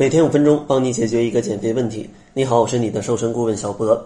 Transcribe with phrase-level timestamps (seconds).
[0.00, 2.08] 每天五分钟，帮你解决一个减肥问题。
[2.32, 4.02] 你好，我是你的瘦身顾问小博。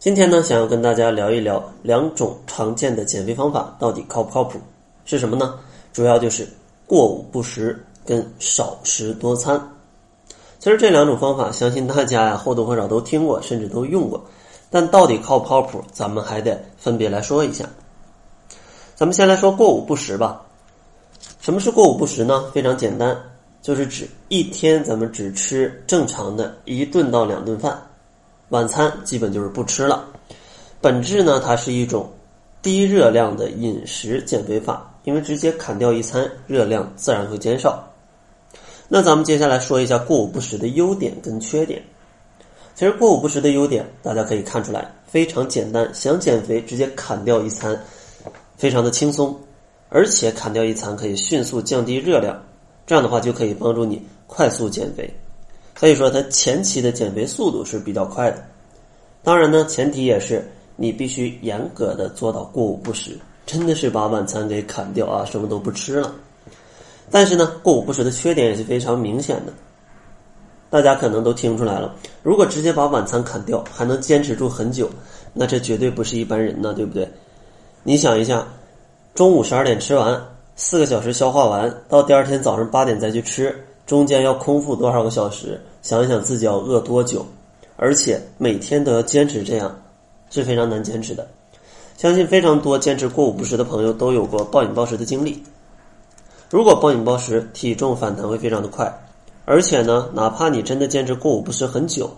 [0.00, 4.58] 今天呢，想要跟大家聊一聊两种常见的减肥方法到底靠不靠谱？
[5.04, 5.54] 是什么呢？
[5.92, 6.48] 主要就是
[6.84, 9.56] 过午不食跟少食多餐。
[10.58, 14.20] 其实这两种方法，相信大家呀或多或少都听过，甚至都用过。
[14.68, 17.64] 但到底靠不靠谱，咱们还得分别来说一下。
[18.96, 20.44] 咱们先来说过午不食吧。
[21.40, 22.50] 什么是过午不食呢？
[22.52, 23.16] 非常简单。
[23.62, 27.80] 就是指一天咱们只吃正常的一顿到两顿饭，
[28.48, 30.06] 晚餐基本就是不吃了。
[30.80, 32.10] 本质呢，它是一种
[32.62, 37.86] 低热量的饮食减肥法，因为直接砍掉一餐，热量自然会减少。
[38.88, 41.82] 那咱们接下来说一下过午不食的优点跟缺点。
[42.74, 47.78] 其实过午不食的优点，大家可以看出来，非常简单，想减肥直接砍掉一餐，
[48.56, 49.38] 非常的轻松，
[49.90, 52.42] 而且砍掉一餐可以迅速降低热量。
[52.90, 55.08] 这样的话就可以帮助你快速减肥，
[55.76, 58.42] 所以说它前期的减肥速度是比较快的。
[59.22, 63.16] 当然呢，前提也是你必须严格的做到过午不食，
[63.46, 66.12] 真的是把晚餐给砍掉啊，什么都不吃了。
[67.12, 69.52] 但是呢，过午不食的缺点也是非常明显的，
[70.68, 71.94] 大家可能都听出来了。
[72.24, 74.90] 如果直接把晚餐砍掉，还能坚持住很久，
[75.32, 77.08] 那这绝对不是一般人呢，对不对？
[77.84, 78.44] 你想一下，
[79.14, 80.20] 中午十二点吃完。
[80.62, 85.58] 四个小时消化完，到第二天早上八点再去吃，中间要空腹多少个小时？
[85.80, 87.24] 想一想自己要饿多久，
[87.78, 89.74] 而且每天都要坚持这样，
[90.28, 91.26] 是非常难坚持的。
[91.96, 95.42] 相信非常多坚持过午不食的朋友都有过暴饮暴食的经历。
[96.50, 98.92] 如果暴饮暴食，体重反弹会非常的快，
[99.46, 102.10] 而且呢，哪怕你真的坚持过午不食很久，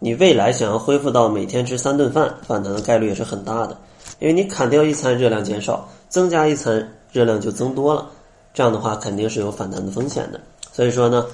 [0.00, 3.78] 你未来想要恢复到每天吃三顿饭，反弹的概率也是很大的，
[4.18, 6.92] 因为你砍掉一餐热量减少，增加一餐。
[7.16, 8.10] 热量就增多了，
[8.52, 10.38] 这样的话肯定是有反弹的风险的。
[10.70, 11.26] 所以说呢，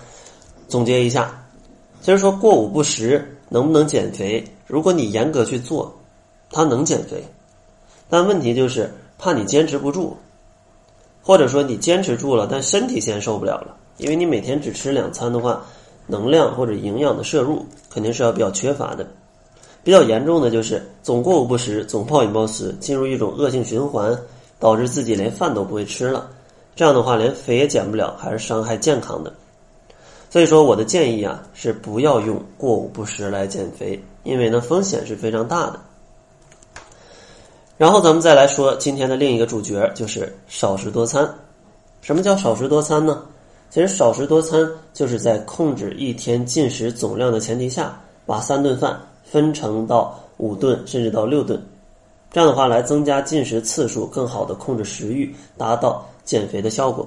[0.69, 1.45] 总结一下，
[2.01, 4.45] 其实说过午不食能不能减肥？
[4.69, 5.93] 如果你严格去做，
[6.53, 7.21] 它能减肥，
[8.09, 10.17] 但问题就是怕你坚持不住，
[11.21, 15.65] 或者说你坚持住了，但身体先受不了了，因为你每天只吃两餐的话，
[16.07, 19.05] 能量或者营养的摄入肯定是要比较缺乏的。
[19.83, 24.17] 比较严重的就是总过午不食，总暴饮暴食，进入一种恶性循环。
[24.63, 26.31] 导致自己连饭都不会吃了，
[26.77, 29.33] 这样的话连肥也减不了，还是伤害健康的。
[30.31, 35.81] 所以说，我的建议啊是不要用过午不食来减肥，因为呢风险是非常大的。
[37.77, 41.29] 然后咱们再来说今天的另一个主角，就是少食多餐。
[42.01, 43.21] 什么叫少食多餐呢？
[43.69, 51.61] 其实少食多餐就是在控制一天进食总量的前提下，把三顿饭分成到五顿甚至到六顿。
[52.33, 57.07] 这样的话，来增加进食次数，更好的控制食欲，达到减肥的效果。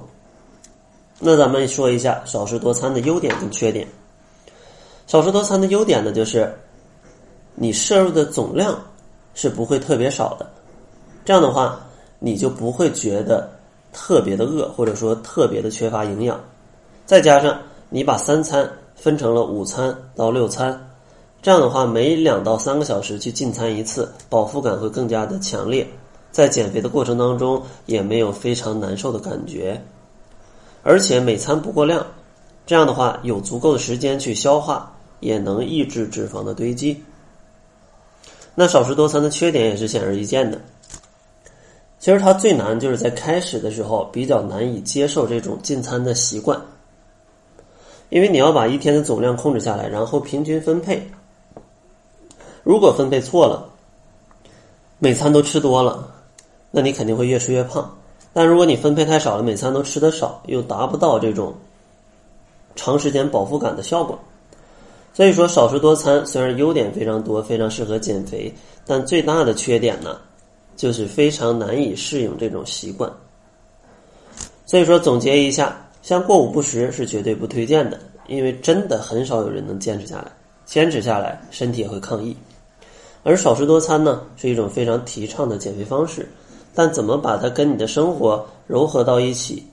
[1.18, 3.88] 那咱们说一下少食多餐的优点跟缺点。
[5.08, 6.54] 少食多餐的优点呢，就是
[7.56, 8.80] 你摄入的总量
[9.34, 10.48] 是不会特别少的，
[11.24, 11.84] 这样的话，
[12.20, 13.50] 你就不会觉得
[13.92, 16.38] 特别的饿，或者说特别的缺乏营养。
[17.04, 17.58] 再加上
[17.88, 20.85] 你把三餐分成了午餐到六餐。
[21.46, 25.86] 这样的话，每两到三个小时去进餐一次，饱腹感会更加的强烈，
[26.32, 29.80] 在减肥的过程当中也没有非常难受的感觉，
[30.82, 32.04] 而且每餐不过量，
[32.66, 37.00] 这样的话有足够的时间去消化，也能抑制脂肪的堆积。
[38.56, 40.60] 那少食多餐的缺点也是显而易见的，
[42.00, 46.60] 其实它最难就是在开始的时候比较难以接受这种进餐的习惯，
[48.08, 51.08] 因为你要把一天的总量控制下来，然后平均分配。
[52.66, 53.64] 如果分配错了，
[54.98, 56.12] 每餐都吃多了，
[56.72, 57.96] 那你肯定会越吃越胖。
[58.32, 61.54] 但如果你分配太少了，每餐都吃的少，又达不到这种
[62.74, 64.18] 长时间饱腹感的效果。
[65.14, 68.52] 所以说，少食多餐虽然优点非常多，非常适合减肥，
[68.84, 70.18] 但最大的缺点呢，
[70.74, 73.08] 就是非常难以适应这种习惯。
[74.64, 80.32] 所以说，总结一下，像过午不食是绝对不推荐的，因为真的很少有人能坚持下来，
[80.64, 82.36] 坚持下来身体也会抗议。
[83.26, 86.28] 而少食多餐呢，是一种非常提倡的减肥方式，
[86.72, 89.66] 但怎么把它跟你的生活糅合到一起，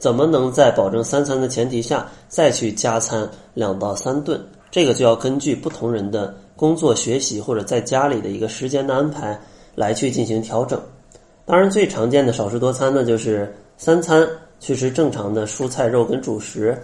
[0.00, 9.40] 怎么能在保证三餐的前提下再去加餐两到三顿，这个就要根据不同人的工作、学习或者在家里的一个时间的安排
[9.76, 10.82] 来去进行调整。
[11.46, 14.28] 当然，最常见的少食多餐呢，就是三餐
[14.58, 16.76] 去吃正常的蔬菜、肉跟主食，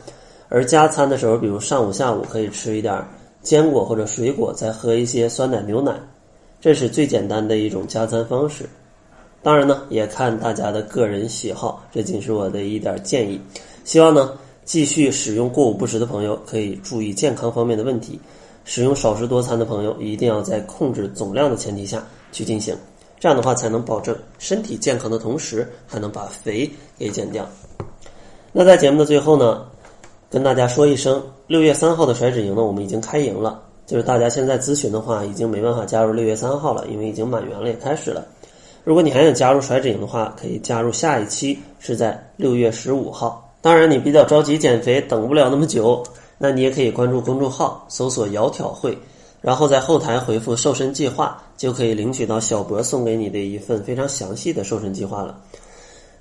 [0.48, 3.04] 而加餐的时候，比如上午、下午可以吃一点。
[3.44, 5.94] 坚果或者水果，再喝一些酸奶、牛奶，
[6.60, 8.68] 这是最简单的一种加餐方式。
[9.42, 13.38] 当然呢，也看大家的个人喜好，这仅是我的一点建议。
[13.84, 14.32] 希望呢，
[14.64, 18.18] 继续使用过午不食的朋友，可以注意健康方面的问题。
[18.64, 22.02] 使用少食多餐的朋友，一定要在控制总量的前提下
[22.32, 22.74] 去进行，
[23.20, 27.46] 这样的话才能保证身体健康的同时，还能把肥给减掉。
[28.52, 29.66] 那在节目的最后呢，
[30.34, 33.62] 跟大家说一声，六月三号的甩脂营呢，我们已经开营了。
[33.86, 38.26] 就是大家现在咨询的话，已经没办法加入六月三号了，因为已经满员了，也开始了。
[38.82, 43.48] 如果你还想加入甩脂营的话，可以加入下一期，是在六月十五号。
[43.62, 46.02] 当然，你比较着急减肥，等不了那么久。
[46.36, 48.98] 那你也可以关注公众号，搜索“窈窕会”，
[49.40, 55.38] 然后在后台回复“瘦身计划”，就可以领取到小博送给你的一份非常详细的瘦身计划了。